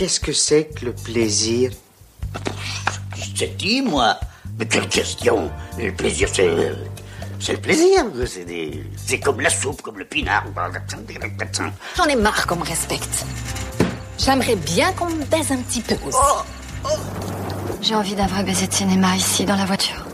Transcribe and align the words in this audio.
Qu'est-ce 0.00 0.18
que 0.18 0.32
c'est 0.32 0.64
que 0.74 0.86
le 0.86 0.92
plaisir? 0.94 1.72
Je 3.14 3.44
te 3.44 3.44
dis, 3.44 3.82
moi. 3.82 4.18
Mais 4.58 4.64
quelle 4.66 4.88
question 4.88 5.50
Le 5.78 5.92
plaisir, 5.92 6.26
c'est. 6.32 6.72
C'est 7.38 7.52
le 7.52 7.60
plaisir. 7.60 8.04
C'est 8.26 8.46
des- 8.46 8.82
c'est 8.96 9.20
comme 9.20 9.42
la 9.42 9.50
soupe, 9.50 9.82
comme 9.82 9.98
le 9.98 10.06
pinard. 10.06 10.44
J'en 11.98 12.04
ai 12.06 12.16
marre 12.16 12.46
qu'on 12.46 12.56
me 12.56 12.64
respecte. 12.64 13.26
J'aimerais 14.16 14.56
bien 14.56 14.90
qu'on 14.94 15.10
me 15.10 15.22
baise 15.26 15.52
un 15.52 15.58
petit 15.58 15.82
peu 15.82 15.96
aussi. 16.06 16.16
J'ai 17.82 17.94
envie 17.94 18.14
d'un 18.14 18.26
vrai 18.26 18.42
baiser 18.42 18.68
de 18.68 18.72
cinéma 18.72 19.14
ici, 19.16 19.44
dans 19.44 19.56
la 19.56 19.66
voiture. 19.66 20.06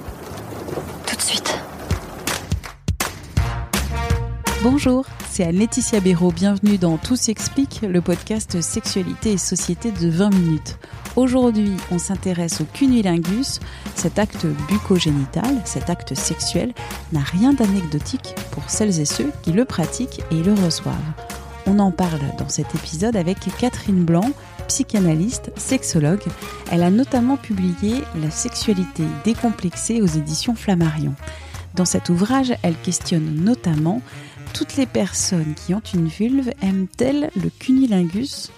Bonjour, 4.69 5.07
c'est 5.31 5.45
Anne-Laetitia 5.45 6.01
Béraud. 6.01 6.33
Bienvenue 6.33 6.77
dans 6.77 6.97
Tout 6.97 7.15
s'explique, 7.15 7.83
le 7.89 8.01
podcast 8.01 8.61
Sexualité 8.61 9.35
et 9.35 9.39
Société 9.39 9.93
de 9.93 10.09
20 10.09 10.31
minutes. 10.31 10.79
Aujourd'hui, 11.15 11.71
on 11.93 11.99
s'intéresse 11.99 12.61
au 12.61 12.65
cunilingus. 12.65 13.61
Cet 13.95 14.19
acte 14.19 14.45
bucogénital, 14.69 15.63
cet 15.65 15.89
acte 15.89 16.15
sexuel, 16.15 16.75
n'a 17.13 17.21
rien 17.21 17.53
d'anecdotique 17.53 18.35
pour 18.51 18.69
celles 18.69 18.99
et 18.99 19.05
ceux 19.05 19.31
qui 19.43 19.53
le 19.53 19.65
pratiquent 19.65 20.25
et 20.33 20.43
le 20.43 20.55
reçoivent. 20.55 20.97
On 21.69 21.79
en 21.79 21.93
parle 21.93 22.23
dans 22.37 22.49
cet 22.49 22.75
épisode 22.75 23.15
avec 23.15 23.39
Catherine 23.61 24.05
Blanc, 24.05 24.33
psychanalyste, 24.67 25.53
sexologue. 25.57 26.25
Elle 26.73 26.83
a 26.83 26.91
notamment 26.91 27.37
publié 27.37 28.03
La 28.21 28.33
sexualité 28.33 29.05
décomplexée 29.25 30.03
aux 30.03 30.07
éditions 30.07 30.57
Flammarion. 30.57 31.15
Dans 31.77 31.85
cet 31.85 32.09
ouvrage, 32.09 32.55
elle 32.63 32.77
questionne 32.77 33.45
notamment 33.45 34.01
toutes 34.55 34.77
les 34.77 34.87
personnes 34.87 35.55
qui 35.55 35.75
ont 35.75 35.83
une 35.93 36.09
vulve 36.09 36.51
aiment-elles 36.63 37.31
le 37.37 37.51
cunilingus? 37.51 38.51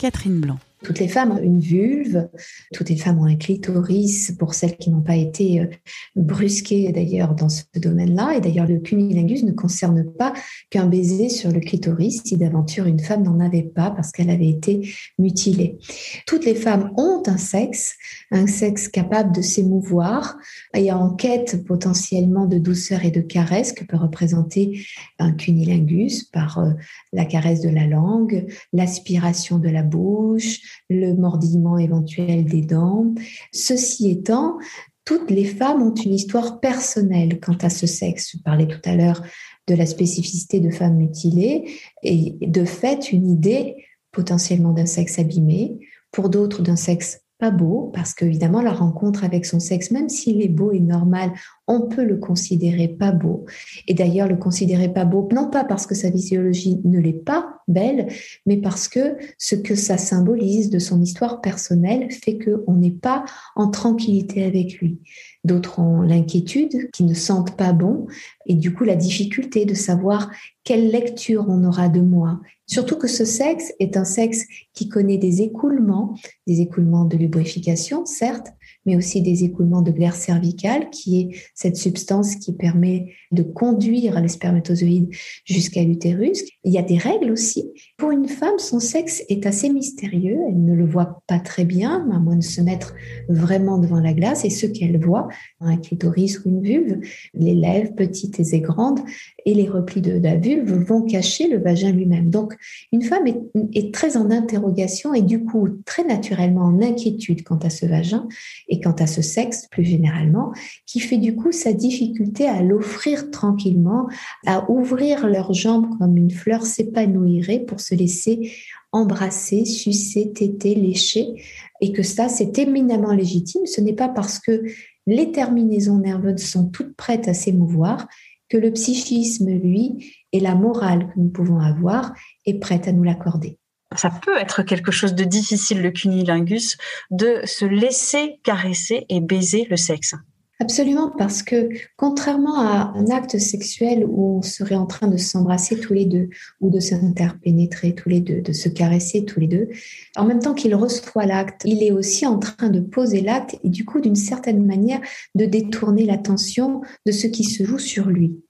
Catherine 0.00 0.40
Blanc. 0.40 0.58
Toutes 0.84 1.00
les 1.00 1.08
femmes 1.08 1.32
ont 1.32 1.42
une 1.42 1.58
vulve, 1.58 2.28
toutes 2.72 2.90
les 2.90 2.96
femmes 2.96 3.18
ont 3.18 3.24
un 3.24 3.36
clitoris, 3.36 4.32
pour 4.38 4.54
celles 4.54 4.76
qui 4.76 4.90
n'ont 4.90 5.00
pas 5.00 5.16
été 5.16 5.60
euh, 5.60 5.66
brusquées 6.14 6.92
d'ailleurs 6.92 7.34
dans 7.34 7.48
ce 7.48 7.62
domaine-là. 7.74 8.36
Et 8.36 8.40
d'ailleurs, 8.40 8.68
le 8.68 8.78
cunilingus 8.78 9.42
ne 9.42 9.52
concerne 9.52 10.04
pas 10.04 10.34
qu'un 10.70 10.86
baiser 10.86 11.28
sur 11.28 11.50
le 11.50 11.60
clitoris 11.60 12.22
si 12.24 12.36
d'aventure 12.36 12.86
une 12.86 13.00
femme 13.00 13.22
n'en 13.22 13.40
avait 13.40 13.62
pas 13.62 13.90
parce 13.90 14.12
qu'elle 14.12 14.30
avait 14.30 14.48
été 14.48 14.94
mutilée. 15.18 15.78
Toutes 16.26 16.44
les 16.44 16.54
femmes 16.54 16.92
ont 16.96 17.22
un 17.26 17.38
sexe, 17.38 17.94
un 18.30 18.46
sexe 18.46 18.88
capable 18.88 19.34
de 19.34 19.42
s'émouvoir 19.42 20.36
et 20.74 20.92
en 20.92 21.10
quête 21.14 21.64
potentiellement 21.64 22.46
de 22.46 22.58
douceur 22.58 23.04
et 23.04 23.10
de 23.10 23.20
caresse 23.20 23.72
que 23.72 23.84
peut 23.84 23.96
représenter 23.96 24.86
un 25.18 25.32
cunilingus 25.32 26.24
par 26.24 26.58
euh, 26.58 26.72
la 27.12 27.24
caresse 27.24 27.60
de 27.60 27.70
la 27.70 27.86
langue, 27.86 28.46
l'aspiration 28.72 29.58
de 29.58 29.68
la 29.68 29.82
bouche, 29.82 30.60
le 30.88 31.14
mordillement 31.14 31.78
éventuel 31.78 32.44
des 32.44 32.62
dents. 32.62 33.14
Ceci 33.52 34.10
étant, 34.10 34.58
toutes 35.04 35.30
les 35.30 35.44
femmes 35.44 35.82
ont 35.82 35.94
une 35.94 36.14
histoire 36.14 36.60
personnelle 36.60 37.40
quant 37.40 37.58
à 37.60 37.70
ce 37.70 37.86
sexe. 37.86 38.32
Je 38.36 38.42
parlais 38.42 38.66
tout 38.66 38.80
à 38.84 38.96
l'heure 38.96 39.22
de 39.66 39.74
la 39.74 39.86
spécificité 39.86 40.60
de 40.60 40.70
femmes 40.70 40.96
mutilées 40.96 41.70
et 42.02 42.36
de 42.40 42.64
fait 42.64 43.12
une 43.12 43.28
idée 43.28 43.76
potentiellement 44.12 44.72
d'un 44.72 44.86
sexe 44.86 45.18
abîmé, 45.18 45.78
pour 46.12 46.30
d'autres 46.30 46.62
d'un 46.62 46.76
sexe 46.76 47.20
pas 47.38 47.50
beau, 47.50 47.90
parce 47.92 48.14
qu'évidemment 48.14 48.62
la 48.62 48.72
rencontre 48.72 49.24
avec 49.24 49.44
son 49.44 49.58
sexe, 49.58 49.90
même 49.90 50.08
s'il 50.08 50.40
est 50.40 50.48
beau 50.48 50.72
et 50.72 50.80
normal, 50.80 51.32
on 51.66 51.82
peut 51.82 52.04
le 52.04 52.16
considérer 52.16 52.88
pas 52.88 53.12
beau. 53.12 53.46
Et 53.88 53.94
d'ailleurs 53.94 54.28
le 54.28 54.36
considérer 54.36 54.92
pas 54.92 55.04
beau, 55.04 55.28
non 55.32 55.48
pas 55.48 55.64
parce 55.64 55.86
que 55.86 55.94
sa 55.94 56.12
physiologie 56.12 56.80
ne 56.84 56.98
l'est 56.98 57.12
pas 57.12 57.60
belle, 57.68 58.08
mais 58.46 58.58
parce 58.58 58.88
que 58.88 59.16
ce 59.38 59.54
que 59.54 59.74
ça 59.74 59.96
symbolise 59.96 60.70
de 60.70 60.78
son 60.78 61.00
histoire 61.00 61.40
personnelle 61.40 62.10
fait 62.10 62.38
qu'on 62.38 62.74
n'est 62.74 62.90
pas 62.90 63.24
en 63.56 63.68
tranquillité 63.68 64.44
avec 64.44 64.80
lui. 64.80 64.98
D'autres 65.44 65.78
ont 65.78 66.02
l'inquiétude, 66.02 66.90
qui 66.92 67.04
ne 67.04 67.14
sentent 67.14 67.56
pas 67.56 67.72
bon, 67.72 68.06
et 68.46 68.54
du 68.54 68.74
coup 68.74 68.84
la 68.84 68.96
difficulté 68.96 69.64
de 69.64 69.74
savoir 69.74 70.30
quelle 70.64 70.90
lecture 70.90 71.46
on 71.48 71.64
aura 71.64 71.88
de 71.88 72.00
moi. 72.00 72.40
Surtout 72.66 72.96
que 72.96 73.08
ce 73.08 73.26
sexe 73.26 73.74
est 73.78 73.98
un 73.98 74.04
sexe 74.04 74.44
qui 74.72 74.88
connaît 74.88 75.18
des 75.18 75.42
écoulements, 75.42 76.18
des 76.46 76.62
écoulements 76.62 77.04
de 77.04 77.18
lubrification, 77.18 78.06
certes, 78.06 78.48
mais 78.86 78.96
aussi 78.96 79.20
des 79.20 79.44
écoulements 79.44 79.82
de 79.82 79.90
glaire 79.90 80.16
cervicale, 80.16 80.88
qui 80.90 81.20
est 81.20 81.36
cette 81.54 81.76
substance 81.76 82.36
qui 82.36 82.52
permet 82.52 83.14
de 83.32 83.42
conduire 83.42 84.20
les 84.20 84.28
spermatozoïdes 84.28 85.08
jusqu'à 85.44 85.82
l'utérus. 85.82 86.42
Il 86.64 86.72
y 86.72 86.78
a 86.78 86.82
des 86.82 86.98
règles 86.98 87.30
aussi. 87.30 87.72
Pour 87.96 88.10
une 88.10 88.28
femme, 88.28 88.58
son 88.58 88.80
sexe 88.80 89.22
est 89.28 89.46
assez 89.46 89.70
mystérieux. 89.70 90.38
Elle 90.48 90.64
ne 90.64 90.74
le 90.74 90.86
voit 90.86 91.22
pas 91.26 91.38
très 91.38 91.64
bien, 91.64 92.08
à 92.12 92.18
moins 92.18 92.36
de 92.36 92.42
se 92.42 92.60
mettre 92.60 92.94
vraiment 93.28 93.78
devant 93.78 94.00
la 94.00 94.12
glace. 94.12 94.44
Et 94.44 94.50
ce 94.50 94.66
qu'elle 94.66 94.98
voit, 94.98 95.28
un 95.60 95.76
clitoris 95.76 96.40
ou 96.44 96.48
une 96.48 96.62
vulve, 96.62 97.00
les 97.34 97.54
lèvres 97.54 97.94
petites 97.94 98.40
et 98.40 98.60
grandes 98.60 99.00
et 99.44 99.54
les 99.54 99.68
replis 99.68 100.00
de 100.00 100.18
la 100.18 100.36
vulve 100.36 100.72
vont 100.72 101.02
cacher 101.02 101.48
le 101.48 101.58
vagin 101.58 101.92
lui-même. 101.92 102.30
Donc, 102.30 102.54
une 102.92 103.02
femme 103.02 103.26
est, 103.26 103.94
très 103.94 104.16
en 104.16 104.30
interrogation 104.30 105.14
et 105.14 105.22
du 105.22 105.44
coup 105.44 105.68
très 105.84 106.04
naturellement 106.04 106.62
en 106.62 106.80
inquiétude 106.80 107.44
quant 107.44 107.58
à 107.58 107.70
ce 107.70 107.86
vagin 107.86 108.26
et 108.68 108.80
quant 108.80 108.92
à 108.92 109.06
ce 109.06 109.22
sexe 109.22 109.66
plus 109.70 109.84
généralement, 109.84 110.52
qui 110.86 111.00
fait 111.00 111.18
du 111.18 111.36
coup 111.36 111.52
sa 111.52 111.72
difficulté 111.72 112.46
à 112.46 112.62
l'offrir 112.62 113.30
tranquillement, 113.30 114.08
à 114.46 114.70
ouvrir 114.70 115.26
leurs 115.28 115.52
jambes 115.52 115.98
comme 115.98 116.16
une 116.16 116.30
fleur 116.30 116.64
s'épanouirait 116.64 117.60
pour 117.60 117.80
se 117.80 117.94
laisser 117.94 118.52
embrasser, 118.92 119.64
sucer, 119.64 120.32
téter, 120.32 120.76
lécher, 120.76 121.42
et 121.80 121.92
que 121.92 122.04
ça, 122.04 122.28
c'est 122.28 122.56
éminemment 122.60 123.12
légitime. 123.12 123.66
Ce 123.66 123.80
n'est 123.80 123.92
pas 123.92 124.08
parce 124.08 124.38
que 124.38 124.62
les 125.06 125.32
terminaisons 125.32 125.98
nerveuses 125.98 126.44
sont 126.44 126.68
toutes 126.68 126.94
prêtes 126.94 127.26
à 127.26 127.34
s'émouvoir 127.34 128.06
que 128.54 128.58
le 128.58 128.72
psychisme, 128.72 129.50
lui, 129.50 130.14
et 130.30 130.38
la 130.38 130.54
morale 130.54 131.08
que 131.12 131.18
nous 131.18 131.28
pouvons 131.28 131.58
avoir 131.58 132.14
est 132.46 132.60
prête 132.60 132.86
à 132.86 132.92
nous 132.92 133.02
l'accorder 133.02 133.58
ça 133.96 134.10
peut 134.10 134.36
être 134.36 134.64
quelque 134.64 134.90
chose 134.90 135.14
de 135.14 135.22
difficile, 135.22 135.80
le 135.80 135.92
cunilingus, 135.92 136.76
de 137.12 137.42
se 137.44 137.64
laisser 137.64 138.40
caresser 138.42 139.06
et 139.08 139.20
baiser 139.20 139.68
le 139.70 139.76
sexe. 139.76 140.16
Absolument, 140.60 141.10
parce 141.18 141.42
que 141.42 141.68
contrairement 141.96 142.60
à 142.60 142.92
un 142.94 143.10
acte 143.10 143.38
sexuel 143.38 144.04
où 144.08 144.38
on 144.38 144.42
serait 144.42 144.76
en 144.76 144.86
train 144.86 145.08
de 145.08 145.16
s'embrasser 145.16 145.80
tous 145.80 145.94
les 145.94 146.04
deux 146.04 146.28
ou 146.60 146.70
de 146.70 146.78
s'interpénétrer 146.78 147.92
tous 147.94 148.08
les 148.08 148.20
deux, 148.20 148.40
de 148.40 148.52
se 148.52 148.68
caresser 148.68 149.24
tous 149.24 149.40
les 149.40 149.48
deux, 149.48 149.68
en 150.16 150.24
même 150.24 150.38
temps 150.38 150.54
qu'il 150.54 150.76
reçoit 150.76 151.26
l'acte, 151.26 151.62
il 151.64 151.82
est 151.82 151.90
aussi 151.90 152.24
en 152.24 152.38
train 152.38 152.68
de 152.68 152.78
poser 152.78 153.20
l'acte 153.20 153.56
et 153.64 153.68
du 153.68 153.84
coup, 153.84 154.00
d'une 154.00 154.14
certaine 154.14 154.64
manière, 154.64 155.00
de 155.34 155.44
détourner 155.44 156.04
l'attention 156.04 156.82
de 157.04 157.10
ce 157.10 157.26
qui 157.26 157.42
se 157.42 157.64
joue 157.64 157.80
sur 157.80 158.06
lui. 158.06 158.43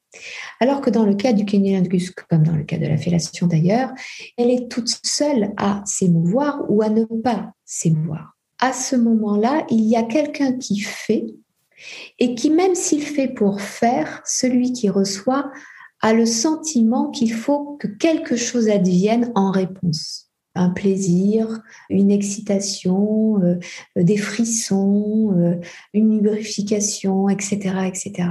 Alors 0.61 0.81
que 0.81 0.91
dans 0.91 1.05
le 1.05 1.15
cas 1.15 1.33
du 1.33 1.45
cunilingus, 1.45 2.11
comme 2.11 2.43
dans 2.43 2.57
le 2.57 2.65
cas 2.65 2.79
de 2.79 2.87
la 2.87 2.97
fellation 2.97 3.47
d'ailleurs, 3.47 3.91
elle 4.37 4.51
est 4.51 4.71
toute 4.71 5.01
seule 5.05 5.53
à 5.57 5.83
s'émouvoir 5.87 6.63
ou 6.69 6.83
à 6.83 6.89
ne 6.89 7.05
pas 7.05 7.53
s'émouvoir. 7.65 8.37
À 8.61 8.73
ce 8.73 8.97
moment-là, 8.97 9.67
il 9.71 9.83
y 9.85 9.97
a 9.97 10.03
quelqu'un 10.03 10.53
qui 10.53 10.79
fait 10.81 11.27
et 12.19 12.35
qui, 12.35 12.51
même 12.51 12.75
s'il 12.75 13.03
fait 13.03 13.29
pour 13.29 13.61
faire, 13.61 14.23
celui 14.25 14.73
qui 14.73 14.89
reçoit 14.89 15.51
a 16.01 16.13
le 16.13 16.27
sentiment 16.27 17.11
qu'il 17.11 17.33
faut 17.33 17.77
que 17.81 17.89
quelque 17.89 18.37
chose 18.37 18.69
advienne 18.69 19.33
en 19.35 19.51
réponse. 19.51 20.31
Un 20.55 20.71
plaisir, 20.71 21.61
une 21.91 22.11
excitation, 22.11 23.43
euh, 23.43 23.59
des 23.97 24.17
frissons, 24.17 25.33
euh, 25.37 25.57
une 25.95 26.11
lubrification, 26.11 27.29
etc., 27.29 27.89
etc. 27.89 28.29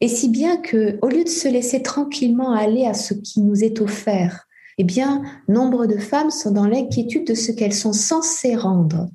Et 0.00 0.08
si 0.08 0.28
bien 0.28 0.56
que, 0.56 0.98
au 1.02 1.08
lieu 1.08 1.24
de 1.24 1.28
se 1.28 1.48
laisser 1.48 1.82
tranquillement 1.82 2.52
aller 2.52 2.86
à 2.86 2.94
ce 2.94 3.14
qui 3.14 3.40
nous 3.40 3.64
est 3.64 3.80
offert, 3.80 4.46
eh 4.78 4.84
bien, 4.84 5.22
nombre 5.48 5.86
de 5.86 5.98
femmes 5.98 6.30
sont 6.30 6.52
dans 6.52 6.66
l'inquiétude 6.66 7.26
de 7.26 7.34
ce 7.34 7.50
qu'elles 7.50 7.74
sont 7.74 7.92
censées 7.92 8.54
rendre, 8.54 9.08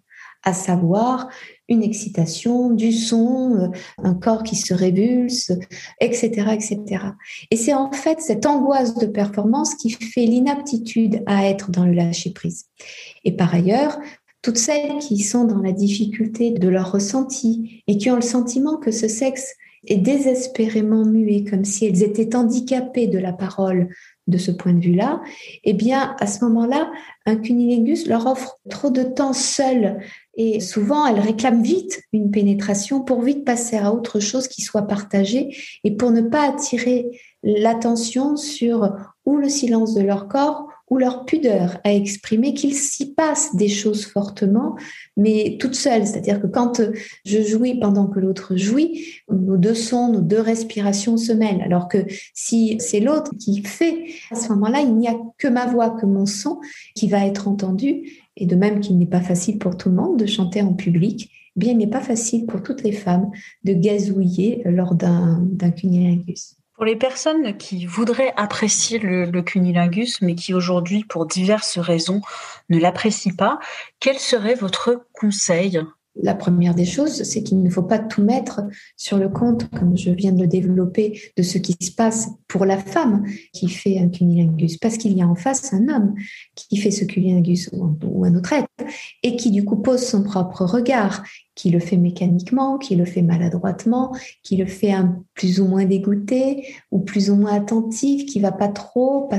à 0.43 0.53
savoir 0.53 1.29
une 1.69 1.83
excitation, 1.83 2.69
du 2.69 2.91
son, 2.91 3.55
euh, 3.55 3.67
un 4.03 4.13
corps 4.13 4.43
qui 4.43 4.57
se 4.57 4.73
révulse, 4.73 5.53
etc., 6.01 6.49
etc. 6.51 7.05
Et 7.49 7.55
c'est 7.55 7.73
en 7.73 7.91
fait 7.93 8.19
cette 8.19 8.45
angoisse 8.45 8.95
de 8.95 9.05
performance 9.05 9.75
qui 9.75 9.89
fait 9.89 10.25
l'inaptitude 10.25 11.23
à 11.25 11.47
être 11.47 11.71
dans 11.71 11.85
le 11.85 11.93
lâcher 11.93 12.31
prise. 12.31 12.65
Et 13.23 13.31
par 13.31 13.55
ailleurs, 13.55 13.97
toutes 14.41 14.57
celles 14.57 14.99
qui 14.99 15.19
sont 15.19 15.45
dans 15.45 15.59
la 15.59 15.71
difficulté 15.71 16.51
de 16.51 16.67
leur 16.67 16.91
ressenti 16.91 17.81
et 17.87 17.97
qui 17.97 18.11
ont 18.11 18.15
le 18.15 18.21
sentiment 18.21 18.75
que 18.75 18.91
ce 18.91 19.07
sexe 19.07 19.55
est 19.87 19.97
désespérément 19.97 21.05
muet, 21.05 21.43
comme 21.43 21.65
si 21.65 21.85
elles 21.85 22.03
étaient 22.03 22.35
handicapées 22.35 23.07
de 23.07 23.19
la 23.19 23.33
parole 23.33 23.89
de 24.27 24.37
ce 24.37 24.51
point 24.51 24.73
de 24.73 24.79
vue-là, 24.79 25.21
eh 25.63 25.73
bien, 25.73 26.15
à 26.19 26.27
ce 26.27 26.45
moment-là, 26.45 26.91
un 27.25 27.35
cunilingus 27.35 28.07
leur 28.07 28.25
offre 28.25 28.57
trop 28.69 28.89
de 28.89 29.03
temps 29.03 29.33
seul. 29.33 29.99
Et 30.35 30.59
souvent 30.61 31.05
elles 31.05 31.19
réclament 31.19 31.61
vite 31.61 32.01
une 32.11 32.31
pénétration 32.31 33.01
pour 33.01 33.21
vite 33.21 33.45
passer 33.45 33.77
à 33.77 33.93
autre 33.93 34.19
chose 34.19 34.47
qui 34.47 34.61
soit 34.61 34.87
partagée 34.87 35.55
et 35.83 35.91
pour 35.95 36.11
ne 36.11 36.21
pas 36.21 36.47
attirer 36.47 37.19
l'attention 37.43 38.35
sur 38.35 38.95
ou 39.25 39.37
le 39.37 39.49
silence 39.49 39.93
de 39.93 40.01
leur 40.01 40.27
corps 40.27 40.67
ou 40.89 40.97
leur 40.97 41.25
pudeur 41.25 41.79
à 41.83 41.93
exprimer 41.93 42.53
qu'il 42.53 42.73
s'y 42.73 43.13
passe 43.13 43.55
des 43.55 43.67
choses 43.67 44.05
fortement, 44.05 44.75
mais 45.17 45.57
toute 45.59 45.75
seule. 45.75 46.05
C'est-à-dire 46.05 46.41
que 46.41 46.47
quand 46.47 46.81
je 47.25 47.41
jouis 47.41 47.79
pendant 47.79 48.07
que 48.07 48.19
l'autre 48.19 48.55
jouit, 48.55 49.05
nos 49.31 49.57
deux 49.57 49.75
sons, 49.75 50.11
nos 50.11 50.21
deux 50.21 50.39
respirations 50.39 51.17
se 51.17 51.31
mêlent. 51.31 51.61
Alors 51.61 51.87
que 51.87 52.05
si 52.33 52.77
c'est 52.79 52.99
l'autre 52.99 53.31
qui 53.39 53.63
fait, 53.63 54.05
à 54.31 54.35
ce 54.35 54.49
moment-là, 54.49 54.81
il 54.81 54.95
n'y 54.95 55.07
a 55.07 55.15
que 55.37 55.47
ma 55.47 55.65
voix, 55.65 55.91
que 55.91 56.05
mon 56.05 56.25
son 56.25 56.59
qui 56.95 57.07
va 57.07 57.25
être 57.25 57.47
entendu. 57.47 58.09
Et 58.35 58.45
de 58.45 58.55
même 58.55 58.79
qu'il 58.79 58.97
n'est 58.97 59.05
pas 59.05 59.21
facile 59.21 59.59
pour 59.59 59.77
tout 59.77 59.89
le 59.89 59.95
monde 59.95 60.17
de 60.17 60.25
chanter 60.25 60.61
en 60.61 60.73
public, 60.73 61.29
eh 61.55 61.59
bien, 61.59 61.71
il 61.71 61.77
n'est 61.77 61.87
pas 61.87 62.01
facile 62.01 62.45
pour 62.47 62.63
toutes 62.63 62.83
les 62.83 62.91
femmes 62.91 63.29
de 63.63 63.73
gazouiller 63.73 64.63
lors 64.65 64.95
d'un 64.95 65.71
cunilingus. 65.75 66.57
Pour 66.83 66.89
les 66.89 66.97
personnes 66.97 67.55
qui 67.55 67.85
voudraient 67.85 68.33
apprécier 68.35 68.99
le, 68.99 69.41
cunilingus, 69.41 70.21
mais 70.21 70.35
qui 70.35 70.53
aujourd'hui, 70.53 71.05
pour 71.05 71.25
diverses 71.25 71.79
raisons, 71.79 72.19
ne 72.67 72.77
l'apprécient 72.77 73.35
pas, 73.37 73.57
quel 74.01 74.19
serait 74.19 74.55
votre 74.55 75.05
conseil? 75.13 75.79
La 76.21 76.35
première 76.35 76.75
des 76.75 76.83
choses, 76.83 77.23
c'est 77.23 77.41
qu'il 77.41 77.63
ne 77.63 77.69
faut 77.69 77.83
pas 77.83 77.99
tout 77.99 78.21
mettre 78.21 78.63
sur 78.97 79.17
le 79.17 79.29
compte, 79.29 79.69
comme 79.69 79.97
je 79.97 80.09
viens 80.09 80.33
de 80.33 80.41
le 80.41 80.47
développer, 80.47 81.21
de 81.37 81.41
ce 81.41 81.57
qui 81.57 81.77
se 81.81 81.91
passe 81.93 82.27
pour 82.49 82.65
la 82.65 82.77
femme 82.77 83.23
qui 83.53 83.69
fait 83.69 83.97
un 83.99 84.09
cunilingus, 84.09 84.75
parce 84.75 84.97
qu'il 84.97 85.17
y 85.17 85.21
a 85.21 85.25
en 85.25 85.35
face 85.35 85.73
un 85.73 85.87
homme 85.87 86.15
qui 86.53 86.75
fait 86.75 86.91
ce 86.91 87.05
cunilingus 87.05 87.69
ou 87.71 88.25
un 88.25 88.35
autre 88.35 88.51
être, 88.51 88.67
et 89.23 89.37
qui 89.37 89.51
du 89.51 89.63
coup 89.63 89.77
pose 89.77 90.05
son 90.05 90.21
propre 90.21 90.65
regard, 90.65 91.23
qui 91.55 91.69
le 91.69 91.79
fait 91.79 91.97
mécaniquement, 91.97 92.77
qui 92.77 92.95
le 92.95 93.05
fait 93.05 93.21
maladroitement, 93.21 94.15
qui 94.41 94.57
le 94.57 94.65
fait 94.65 94.93
plus 95.33 95.59
ou 95.59 95.67
moins 95.67 95.85
dégoûté 95.85 96.67
ou 96.91 96.99
plus 96.99 97.29
ou 97.29 97.35
moins 97.35 97.53
attentif, 97.53 98.25
qui 98.25 98.39
va 98.39 98.51
pas 98.51 98.67
trop. 98.67 99.29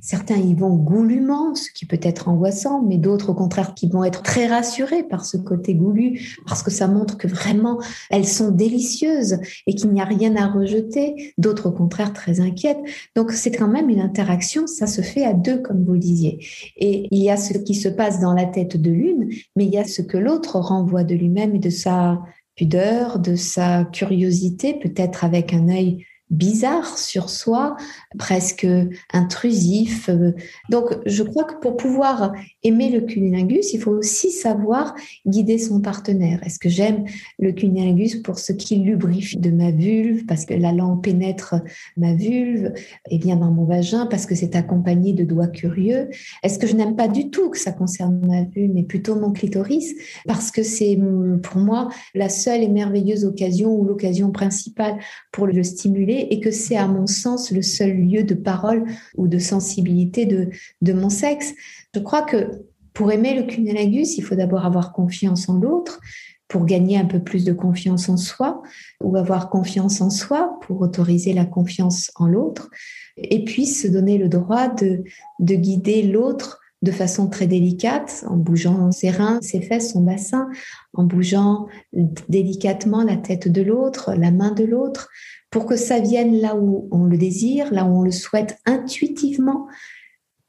Certains 0.00 0.36
y 0.36 0.54
vont 0.54 0.74
goulument, 0.74 1.54
ce 1.54 1.70
qui 1.74 1.86
peut 1.86 2.00
être 2.02 2.28
angoissant, 2.28 2.82
mais 2.82 2.98
d'autres 2.98 3.30
au 3.30 3.34
contraire 3.34 3.74
qui 3.74 3.88
vont 3.88 4.04
être 4.04 4.22
très 4.22 4.46
rassurés 4.46 5.02
par 5.02 5.24
ce 5.24 5.36
côté 5.36 5.74
goulu, 5.74 6.38
parce 6.46 6.62
que 6.62 6.70
ça 6.70 6.88
montre 6.88 7.16
que 7.16 7.26
vraiment 7.26 7.80
elles 8.10 8.26
sont 8.26 8.50
délicieuses 8.50 9.38
et 9.66 9.74
qu'il 9.74 9.90
n'y 9.90 10.00
a 10.00 10.04
rien 10.04 10.36
à 10.36 10.46
rejeter. 10.48 11.34
D'autres 11.38 11.68
au 11.68 11.72
contraire 11.72 12.12
très 12.12 12.40
inquiètes. 12.40 12.80
Donc 13.14 13.32
c'est 13.32 13.50
quand 13.50 13.68
même 13.68 13.88
une 13.88 14.00
interaction, 14.00 14.66
ça 14.66 14.86
se 14.86 15.00
fait 15.00 15.24
à 15.24 15.32
deux 15.32 15.58
comme 15.58 15.84
vous 15.84 15.94
le 15.94 15.98
disiez. 15.98 16.38
Et 16.76 17.08
il 17.10 17.22
y 17.22 17.30
a 17.30 17.36
ce 17.36 17.56
qui 17.58 17.74
se 17.74 17.88
passe 17.88 18.20
dans 18.20 18.32
la 18.32 18.44
tête 18.44 18.76
de 18.76 18.90
l'une, 18.90 19.28
mais 19.56 19.64
il 19.64 19.72
y 19.72 19.78
a 19.78 19.84
ce 19.84 20.02
que 20.02 20.18
l'autre 20.18 20.58
renvoie 20.58 21.04
de 21.04 21.14
lui-même 21.14 21.45
et 21.54 21.58
de 21.58 21.70
sa 21.70 22.22
pudeur, 22.56 23.18
de 23.18 23.36
sa 23.36 23.84
curiosité, 23.84 24.74
peut-être 24.74 25.24
avec 25.24 25.52
un 25.52 25.68
œil 25.68 26.04
bizarre 26.30 26.98
sur 26.98 27.30
soi, 27.30 27.76
presque 28.18 28.66
intrusif. 29.12 30.10
Donc, 30.70 30.98
je 31.06 31.22
crois 31.22 31.44
que 31.44 31.54
pour 31.60 31.76
pouvoir 31.76 32.32
aimer 32.62 32.90
le 32.90 33.02
cunilingus, 33.02 33.72
il 33.72 33.80
faut 33.80 33.92
aussi 33.92 34.30
savoir 34.30 34.94
guider 35.26 35.58
son 35.58 35.80
partenaire. 35.80 36.40
Est-ce 36.44 36.58
que 36.58 36.68
j'aime 36.68 37.04
le 37.38 37.52
cunilingus 37.52 38.16
pour 38.16 38.38
ce 38.38 38.52
qu'il 38.52 38.84
lubrifie 38.84 39.36
de 39.36 39.50
ma 39.50 39.70
vulve, 39.70 40.26
parce 40.26 40.44
que 40.44 40.54
la 40.54 40.72
langue 40.72 41.02
pénètre 41.02 41.56
ma 41.96 42.14
vulve 42.14 42.72
et 43.10 43.18
vient 43.18 43.36
dans 43.36 43.52
mon 43.52 43.64
vagin, 43.64 44.06
parce 44.06 44.26
que 44.26 44.34
c'est 44.34 44.56
accompagné 44.56 45.12
de 45.12 45.24
doigts 45.24 45.46
curieux 45.46 46.08
Est-ce 46.42 46.58
que 46.58 46.66
je 46.66 46.74
n'aime 46.74 46.96
pas 46.96 47.08
du 47.08 47.30
tout 47.30 47.50
que 47.50 47.58
ça 47.58 47.72
concerne 47.72 48.20
ma 48.26 48.44
vulve, 48.44 48.72
mais 48.74 48.82
plutôt 48.82 49.14
mon 49.14 49.32
clitoris, 49.32 49.94
parce 50.26 50.50
que 50.50 50.62
c'est 50.62 50.98
pour 51.42 51.60
moi 51.60 51.88
la 52.14 52.28
seule 52.28 52.62
et 52.62 52.68
merveilleuse 52.68 53.24
occasion 53.24 53.74
ou 53.74 53.84
l'occasion 53.84 54.32
principale 54.32 54.98
pour 55.30 55.46
le 55.46 55.62
stimuler 55.62 56.15
et 56.20 56.40
que 56.40 56.50
c'est 56.50 56.76
à 56.76 56.86
mon 56.86 57.06
sens 57.06 57.50
le 57.50 57.62
seul 57.62 57.92
lieu 57.92 58.22
de 58.22 58.34
parole 58.34 58.84
ou 59.16 59.28
de 59.28 59.38
sensibilité 59.38 60.26
de, 60.26 60.48
de 60.82 60.92
mon 60.92 61.10
sexe. 61.10 61.54
Je 61.94 62.00
crois 62.00 62.22
que 62.22 62.64
pour 62.92 63.12
aimer 63.12 63.34
le 63.34 63.42
cunnilingus, 63.42 64.16
il 64.16 64.22
faut 64.22 64.34
d'abord 64.34 64.64
avoir 64.64 64.92
confiance 64.92 65.48
en 65.48 65.58
l'autre 65.58 66.00
pour 66.48 66.64
gagner 66.64 66.96
un 66.96 67.04
peu 67.04 67.20
plus 67.20 67.44
de 67.44 67.52
confiance 67.52 68.08
en 68.08 68.16
soi 68.16 68.62
ou 69.02 69.16
avoir 69.16 69.50
confiance 69.50 70.00
en 70.00 70.10
soi 70.10 70.58
pour 70.62 70.80
autoriser 70.80 71.32
la 71.32 71.44
confiance 71.44 72.10
en 72.16 72.26
l'autre 72.26 72.70
et 73.16 73.44
puis 73.44 73.66
se 73.66 73.88
donner 73.88 74.18
le 74.18 74.28
droit 74.28 74.68
de, 74.68 75.02
de 75.40 75.54
guider 75.54 76.02
l'autre 76.02 76.60
de 76.82 76.90
façon 76.92 77.28
très 77.28 77.46
délicate, 77.46 78.24
en 78.28 78.36
bougeant 78.36 78.92
ses 78.92 79.10
reins, 79.10 79.40
ses 79.40 79.60
fesses, 79.60 79.92
son 79.92 80.02
bassin, 80.02 80.48
en 80.92 81.04
bougeant 81.04 81.66
délicatement 82.28 83.02
la 83.02 83.16
tête 83.16 83.48
de 83.48 83.62
l'autre, 83.62 84.14
la 84.14 84.30
main 84.30 84.52
de 84.52 84.64
l'autre, 84.64 85.08
pour 85.50 85.66
que 85.66 85.76
ça 85.76 86.00
vienne 86.00 86.40
là 86.40 86.56
où 86.56 86.88
on 86.90 87.04
le 87.04 87.16
désire, 87.16 87.72
là 87.72 87.84
où 87.84 87.98
on 87.98 88.02
le 88.02 88.10
souhaite 88.10 88.58
intuitivement, 88.66 89.66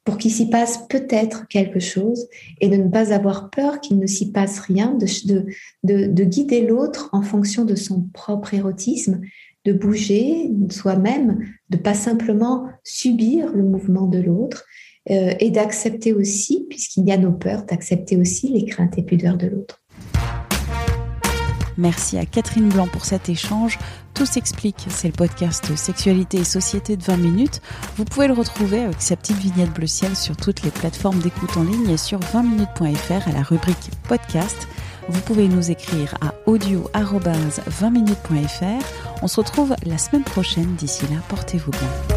pour 0.07 0.17
qu'il 0.17 0.31
s'y 0.31 0.49
passe 0.49 0.88
peut-être 0.88 1.47
quelque 1.49 1.81
chose 1.81 2.27
et 2.61 2.69
de 2.69 2.77
ne 2.77 2.88
pas 2.88 3.11
avoir 3.11 3.49
peur 3.49 3.81
qu'il 3.81 3.99
ne 3.99 4.07
s'y 4.07 4.31
passe 4.31 4.59
rien, 4.59 4.94
de, 4.94 5.05
de, 5.83 6.05
de, 6.07 6.23
guider 6.23 6.65
l'autre 6.65 7.09
en 7.11 7.21
fonction 7.21 7.65
de 7.65 7.75
son 7.75 8.03
propre 8.13 8.53
érotisme, 8.53 9.19
de 9.65 9.73
bouger 9.73 10.49
soi-même, 10.69 11.43
de 11.69 11.75
pas 11.75 11.93
simplement 11.93 12.69
subir 12.85 13.51
le 13.51 13.63
mouvement 13.63 14.07
de 14.07 14.19
l'autre 14.19 14.63
euh, 15.09 15.33
et 15.41 15.51
d'accepter 15.51 16.13
aussi, 16.13 16.65
puisqu'il 16.69 17.05
y 17.05 17.11
a 17.11 17.17
nos 17.17 17.33
peurs, 17.33 17.65
d'accepter 17.65 18.15
aussi 18.15 18.47
les 18.47 18.63
craintes 18.63 18.97
et 18.97 19.03
pudeurs 19.03 19.38
de 19.38 19.47
l'autre. 19.47 19.83
Merci 21.77 22.18
à 22.18 22.25
Catherine 22.25 22.69
Blanc 22.69 22.88
pour 22.88 23.06
cet 23.06 23.29
échange. 23.29 23.77
Tout 24.13 24.25
s'explique, 24.25 24.88
c'est 24.89 25.07
le 25.07 25.13
podcast 25.13 25.75
Sexualité 25.75 26.39
et 26.39 26.44
Société 26.44 26.97
de 26.97 27.03
20 27.03 27.18
minutes. 27.18 27.62
Vous 27.97 28.06
pouvez 28.06 28.27
le 28.27 28.33
retrouver 28.33 28.81
avec 28.81 29.01
sa 29.01 29.15
petite 29.15 29.38
vignette 29.38 29.74
bleu 29.74 29.88
ciel 29.88 30.15
sur 30.15 30.36
toutes 30.36 30.63
les 30.63 30.72
plateformes 30.72 31.19
d'écoute 31.19 31.55
en 31.55 31.63
ligne 31.63 31.89
et 31.89 31.98
sur 31.98 32.19
20minutes.fr 32.19 33.27
à 33.27 33.31
la 33.31 33.43
rubrique 33.43 33.91
podcast. 34.07 34.67
Vous 35.10 35.22
pouvez 35.22 35.48
nous 35.48 35.72
écrire 35.72 36.15
à 36.19 36.34
audio-20minutes.fr. 36.48 38.86
On 39.22 39.27
se 39.27 39.39
retrouve 39.39 39.74
la 39.86 39.98
semaine 39.98 40.24
prochaine. 40.24 40.75
D'ici 40.75 41.05
là, 41.07 41.22
portez-vous 41.29 41.72
bien. 41.72 42.16